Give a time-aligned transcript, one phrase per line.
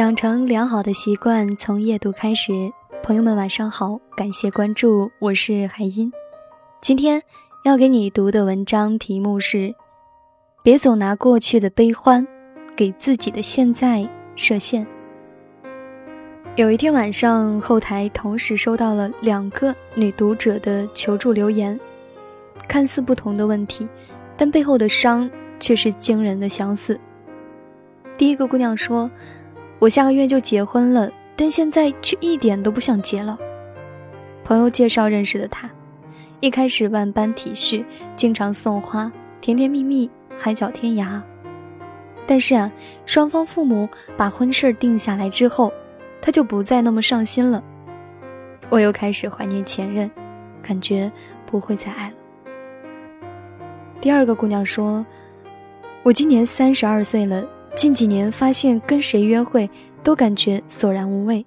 [0.00, 2.72] 养成良好的习惯，从夜读开始。
[3.02, 6.10] 朋友们，晚上好，感谢关注，我是海音。
[6.80, 7.22] 今天
[7.64, 9.74] 要给你读的文章题目是：
[10.62, 12.26] 别总拿过去的悲欢，
[12.74, 14.86] 给自己的现在设限。
[16.56, 21.78] 有一天晚上，后台同时收到了两个女读者的求助留言，
[22.66, 23.86] 看似不同的问题，
[24.34, 26.98] 但背后的伤却是惊人的相似。
[28.16, 29.10] 第一个姑娘说。
[29.80, 33.36] 我下个月就结婚了，但现在却一点都不想结了。
[34.44, 35.70] 朋友介绍认识的他，
[36.40, 37.82] 一开始万般体恤，
[38.14, 41.18] 经常送花，甜甜蜜蜜，海角天涯。
[42.26, 42.70] 但是啊，
[43.06, 43.88] 双方父母
[44.18, 45.72] 把婚事定下来之后，
[46.20, 47.64] 他就不再那么上心了。
[48.68, 50.10] 我又开始怀念前任，
[50.60, 51.10] 感觉
[51.46, 52.14] 不会再爱了。
[53.98, 55.04] 第二个姑娘说
[56.04, 57.42] ：“我今年三十二岁了。”
[57.76, 59.68] 近几年发现跟谁约会
[60.02, 61.44] 都感觉索然无味，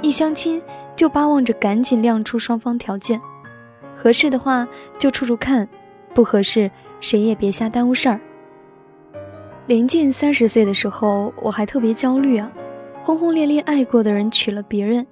[0.00, 0.62] 一相亲
[0.94, 3.20] 就巴望着赶紧亮出双方条件，
[3.96, 4.66] 合适的话
[4.98, 5.68] 就处处看，
[6.14, 8.20] 不合适谁也别瞎耽误事儿。
[9.66, 12.50] 临近三十岁的时候，我还特别焦虑啊，
[13.02, 15.06] 轰轰烈烈爱过的人娶了别人，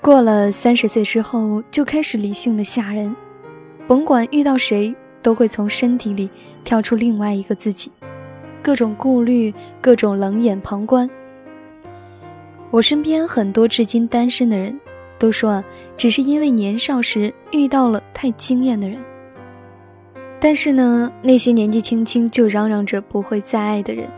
[0.00, 3.14] 过了三十岁之后就开始理性的吓人，
[3.86, 6.30] 甭管遇到谁都会从身体里
[6.64, 7.92] 跳出另外一个自己。
[8.62, 11.08] 各种顾虑，各种冷眼旁观。
[12.70, 14.78] 我身边很多至今单身的人，
[15.18, 15.64] 都说啊，
[15.96, 18.98] 只是因为年少时遇到了太惊艳的人。
[20.38, 24.08] 但是呢，那些年纪轻轻就嚷嚷着不会再爱的人，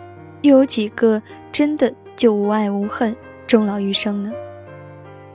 [0.43, 4.33] 又有几个真的就无爱无恨，终老余生呢？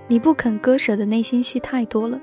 [0.08, 2.18] 你不肯割舍的内心戏太多了，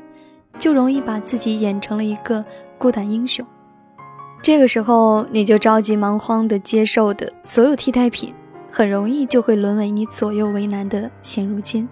[0.58, 2.42] 就容易把自己演成了一个
[2.78, 3.44] 孤胆英雄。
[4.44, 8.30] 这个时候，你就着急忙慌地接受的所有替代品，
[8.70, 11.88] 很容易就会沦为你左右为难的现如今。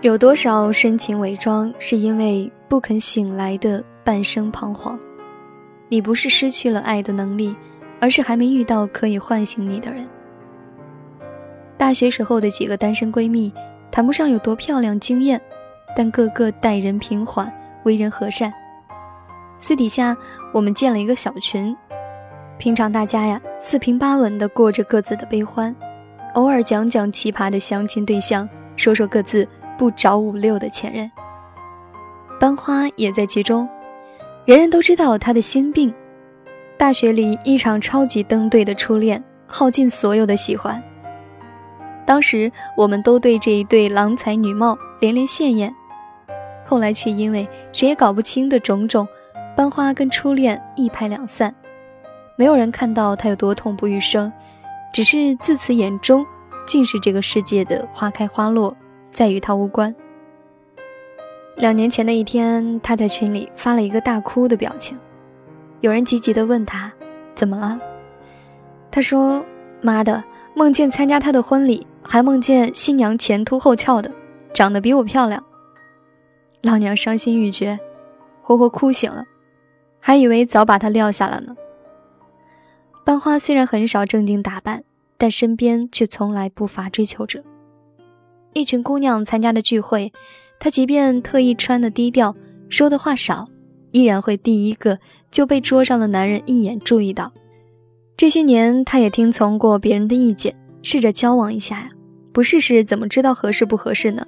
[0.00, 4.96] 有多少深情伪装，是因为不肯醒来的半生彷徨？
[5.88, 7.56] 你不是失去了爱的能力，
[7.98, 10.06] 而是还没遇到可以唤醒你的人。
[11.76, 13.52] 大学时候的几个单身闺蜜，
[13.90, 15.40] 谈不上有多漂亮惊艳，
[15.96, 17.52] 但个个待人平缓，
[17.82, 18.52] 为人和善。
[19.60, 20.16] 私底下，
[20.52, 21.76] 我们建了一个小群，
[22.56, 25.76] 平常大家呀四平八稳的过着各自的悲欢，
[26.32, 31.10] 偶尔讲讲奇葩的相亲对象，说说各自不着五六的前任。
[32.40, 33.68] 班花也在其中，
[34.46, 35.94] 人人都知道他的心病。
[36.78, 40.82] 大学里一场超级登对的初恋，耗尽所有的喜欢。
[42.06, 45.72] 当时我们都对这一对郎才女貌连连羡艳，
[46.64, 49.06] 后来却因为谁也搞不清的种种。
[49.60, 51.54] 班花跟初恋一拍两散，
[52.34, 54.32] 没有人看到他有多痛不欲生，
[54.90, 56.24] 只是自此眼中
[56.66, 58.74] 尽是这个世界的花开花落，
[59.12, 59.94] 再与他无关。
[61.56, 64.98] 两年前的一天，他在群里发了一个大哭的表情，
[65.82, 66.90] 有人急急地问他
[67.34, 67.78] 怎么了，
[68.90, 69.44] 他说
[69.82, 74.10] ：“妈的，梦见参加他的婚礼，还梦见新娘前凸后翘的，
[74.54, 75.44] 长得比我漂亮。”
[76.64, 77.78] 老娘伤心欲绝，
[78.40, 79.22] 活活哭醒了。
[80.00, 81.54] 还以为早把他撂下了呢。
[83.04, 84.82] 班花虽然很少正经打扮，
[85.16, 87.42] 但身边却从来不乏追求者。
[88.52, 90.12] 一群姑娘参加的聚会，
[90.58, 92.34] 她即便特意穿的低调，
[92.68, 93.48] 说的话少，
[93.92, 94.98] 依然会第一个
[95.30, 97.32] 就被桌上的男人一眼注意到。
[98.16, 101.90] 这些年，她也听从过别人的意见，试着交往一下呀，
[102.32, 104.26] 不试试怎么知道合适不合适呢？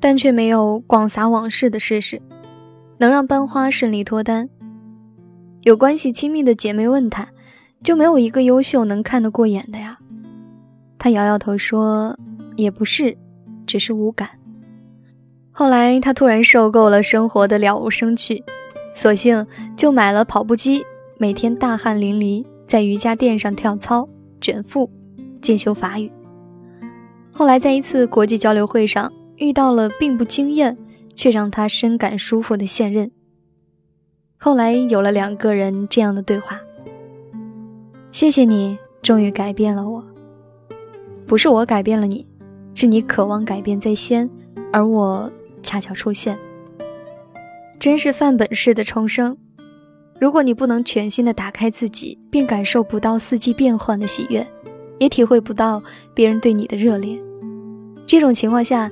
[0.00, 2.20] 但却没有广撒网式的试试。
[2.98, 4.48] 能让班花顺利脱单。
[5.62, 7.28] 有关系亲密的姐妹问他，
[7.82, 9.98] 就没有一个优秀能看得过眼的呀？
[10.98, 12.18] 他摇摇头说
[12.56, 13.16] ：“也不是，
[13.66, 14.28] 只是无感。”
[15.52, 18.42] 后来他突然受够了生活的了无生趣，
[18.94, 20.82] 索性就买了跑步机，
[21.18, 24.08] 每天大汗淋漓，在瑜伽垫上跳操、
[24.40, 24.90] 卷腹、
[25.42, 26.10] 进修法语。
[27.32, 30.76] 后来在一次国际交流会上遇到了并不惊艳。
[31.18, 33.10] 却让他深感舒服的现任。
[34.36, 36.60] 后来有了两个人这样的对话
[38.12, 40.06] ：“谢谢你，终于改变了我。
[41.26, 42.24] 不是我改变了你，
[42.72, 44.30] 是你渴望改变在先，
[44.72, 45.28] 而我
[45.60, 46.38] 恰巧出现。
[47.80, 49.36] 真是范本式的重生。
[50.20, 54.46] 如果你不能全心的打开自己，并感受不到四季变换的喜悦，
[55.00, 55.82] 也体会不到
[56.14, 57.20] 别人对你的热烈。
[58.06, 58.88] 这种情况下。”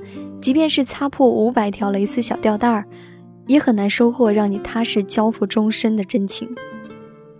[0.47, 2.85] 即便是擦破五百条蕾丝小吊带儿，
[3.47, 6.49] 也很难收获让你踏实交付终身的真情。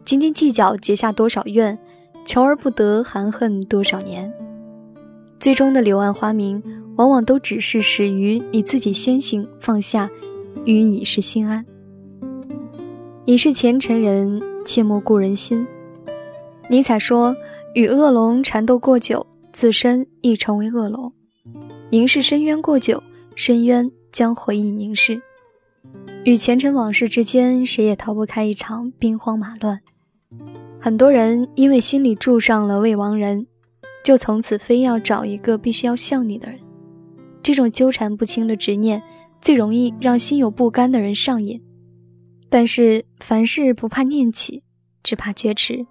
[0.04, 1.80] 斤斤计较结下多少怨，
[2.26, 4.30] 求而不得，含恨多少年。
[5.40, 6.62] 最终的柳暗花明，
[6.98, 10.10] 往往都只是始于你自己先行放下，
[10.66, 11.66] 与已是心安。
[13.24, 15.66] 已是前尘人，切莫故人心。
[16.70, 17.34] 尼采说
[17.74, 21.14] ：“与恶龙缠斗过久，自身亦成为恶龙；
[21.90, 23.02] 凝视深渊过久，
[23.34, 25.22] 深渊将回忆凝视。
[26.26, 29.80] 与前尘往事之间，谁也逃不开一场兵荒马乱。
[30.82, 33.48] 很多人因为心里住上了未亡人，
[34.04, 36.60] 就从此非要找一个必须要像你的人。
[37.42, 39.02] 这种纠缠不清的执念，
[39.42, 41.64] 最容易让心有不甘的人上瘾。
[42.50, 44.62] 但是凡事不怕念起，
[45.02, 45.88] 只怕觉迟。”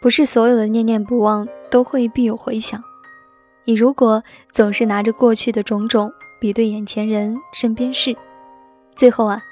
[0.00, 2.82] 不是所有的念念不忘都会必有回响。
[3.68, 4.22] 你如果
[4.52, 8.16] 总是拿着过去的种种比对眼前人、身边事，
[8.94, 9.42] 最后啊，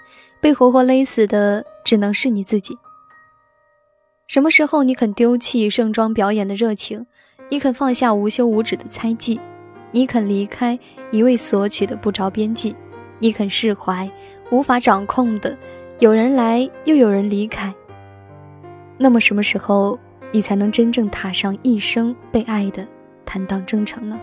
[0.40, 2.78] 被活活勒死的只能是你自己。
[4.28, 7.06] 什么时候你肯丢弃盛装表演的热情？
[7.50, 9.40] 你肯放下无休无止的猜忌？
[9.90, 10.78] 你肯离开
[11.10, 12.76] 一味索取的不着边际？
[13.19, 14.08] 你肯释怀
[14.50, 15.58] 无法掌控的
[15.99, 17.75] 有人来又有人离开？
[18.96, 19.99] 那么什么时候？
[20.31, 22.84] 你才能真正踏上一生被爱的
[23.34, 24.16] 坦荡征程呢？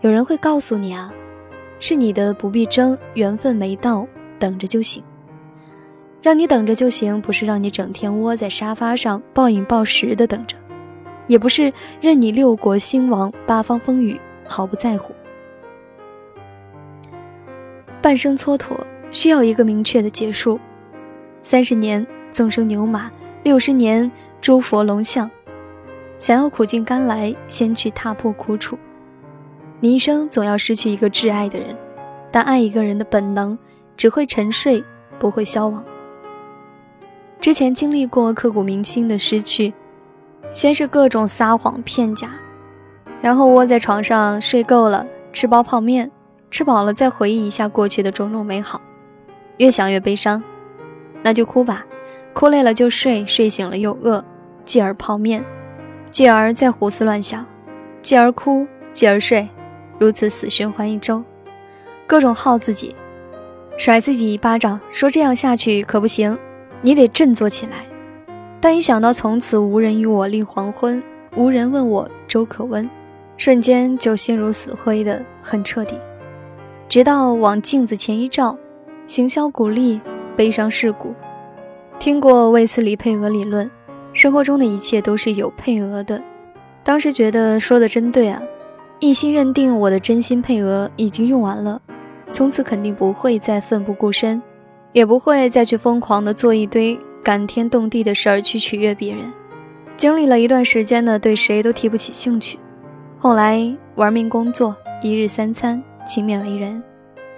[0.00, 1.12] 有人会告诉你啊，
[1.80, 4.06] 是你的不必争，缘分没到，
[4.38, 5.02] 等着就行。
[6.22, 10.56] 让你等着就行，不是让你整天窝在沙发上暴饮暴食的等着，
[11.26, 15.12] 也不是任你六国兴亡，八方风雨毫不在乎。
[18.00, 18.78] 半生蹉跎
[19.10, 20.60] 需要一个明确的结束，
[21.42, 23.10] 三十年纵生牛马。
[23.42, 24.08] 六十年，
[24.40, 25.28] 诸佛龙象。
[26.18, 28.78] 想要苦尽甘来，先去踏破苦楚。
[29.80, 31.76] 你一生总要失去一个挚爱的人，
[32.30, 33.58] 但爱一个人的本能
[33.96, 34.82] 只会沉睡，
[35.18, 35.84] 不会消亡。
[37.38, 39.74] 之前经历过刻骨铭心的失去，
[40.52, 42.30] 先是各种撒谎骗假，
[43.20, 46.10] 然后窝在床上睡够了，吃包泡面，
[46.50, 48.80] 吃饱了再回忆一下过去的种种美好，
[49.58, 50.42] 越想越悲伤，
[51.22, 51.84] 那就哭吧。
[52.32, 54.24] 哭累了就睡，睡醒了又饿，
[54.64, 55.44] 继而泡面，
[56.16, 57.44] 继而再胡思乱想，
[58.00, 59.46] 继而哭，继而睡，
[59.98, 61.22] 如此死循环一周，
[62.06, 62.96] 各种耗自己，
[63.76, 66.38] 甩自己一巴掌，说这样下去可不行，
[66.80, 67.84] 你得振作起来。
[68.62, 71.02] 但一想到从此无人与我立黄昏，
[71.36, 72.88] 无人问我粥可温，
[73.36, 75.96] 瞬间就心如死灰的很彻底。
[76.88, 78.56] 直到往镜子前一照，
[79.06, 80.00] 行销鼓励，
[80.34, 81.14] 悲伤世故。
[81.98, 83.70] 听过卫斯理配额理论，
[84.16, 86.18] 生活中的一切都是有配额的。
[86.82, 88.40] 当时觉得说的真对啊，
[88.98, 91.78] 一心认定我的真心配额已经用完了，
[92.32, 94.42] 从此肯定不会再奋不顾身，
[94.92, 99.30] 也不会再去疯狂的做一堆感天动地的事儿去取悦别人。
[99.98, 102.58] 经历了一段时间的对谁都提不起兴趣，
[103.18, 106.82] 后来玩命工作，一日三餐，勤勉为人，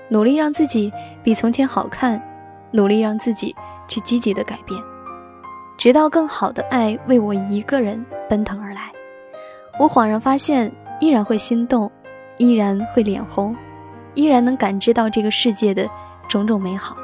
[0.08, 0.92] 努力让自己
[1.24, 2.22] 比从前好看，
[2.70, 3.52] 努力让自己。
[3.90, 4.78] 去积极的改变，
[5.78, 8.90] 直到更好的爱为我一个人奔腾而来，
[9.78, 11.88] 我恍然发现，依然会心动，
[12.36, 13.54] 依然会脸红，
[14.14, 15.88] 依然能感知到这个世界的
[16.28, 16.96] 种种美好。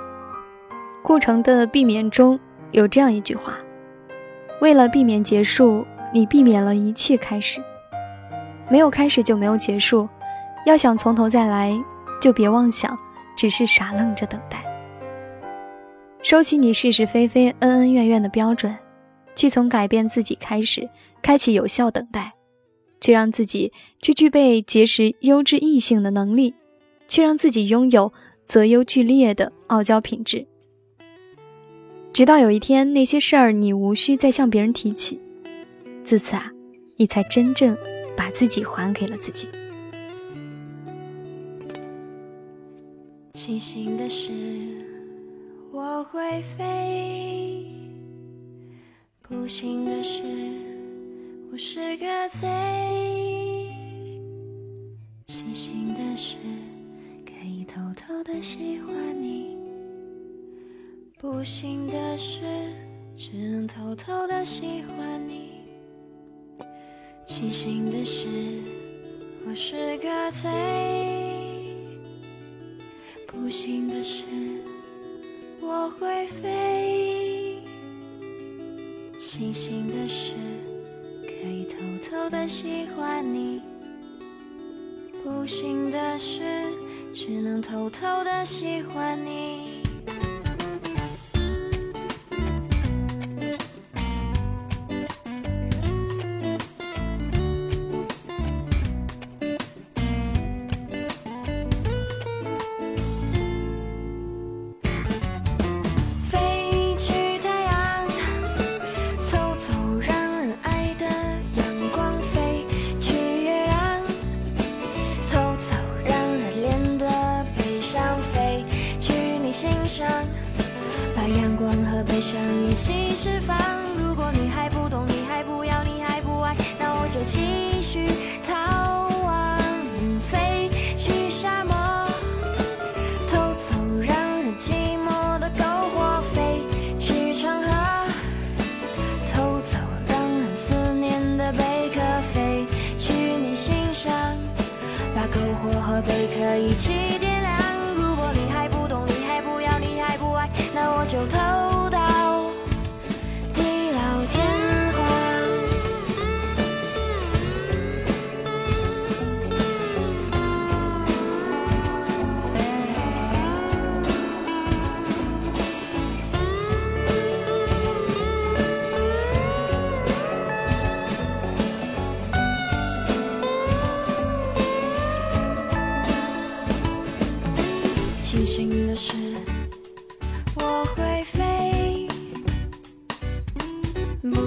[1.04, 2.38] 顾城的避免中
[2.72, 3.52] 有这样一句话：
[4.60, 7.62] 为了避免结束，你避免了一切开始。
[8.69, 10.08] 没有开始就没有结束，
[10.66, 11.72] 要想从头再来，
[12.20, 12.98] 就别妄想，
[13.36, 14.64] 只是傻愣着等待。
[16.24, 18.74] 收起你是是非非、恩恩怨怨的标准，
[19.36, 20.88] 去从改变自己开始，
[21.20, 22.32] 开启有效等待，
[22.98, 26.54] 去让自己去具备结识优质异性的能力，
[27.06, 28.10] 去让自己拥有
[28.46, 30.46] 择优俱劣的傲娇品质。
[32.14, 35.20] 直到有一天，那些事儿你无需再向别人提起，
[36.02, 36.50] 自此啊，
[36.96, 37.76] 你才真正
[38.16, 39.46] 把自己还给了自己。
[43.34, 44.73] 庆幸的是。
[45.76, 47.66] 我会飞，
[49.20, 50.22] 不幸的是，
[51.50, 52.46] 我是个贼。
[55.24, 56.36] 庆幸的是，
[57.26, 59.56] 可以偷偷的喜欢你；
[61.19, 62.43] 不幸的是，
[63.16, 65.54] 只能偷偷的喜欢你。
[67.26, 68.28] 庆幸的是，
[69.44, 70.48] 我是个贼。
[73.26, 74.22] 不幸的是。
[75.76, 77.58] 我会飞，
[79.19, 80.31] 庆幸的是
[81.22, 81.76] 可以偷
[82.08, 83.60] 偷的喜欢你，
[85.24, 86.43] 不幸的是
[87.12, 89.73] 只能偷偷的喜欢你。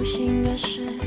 [0.08, 0.97] 心的事。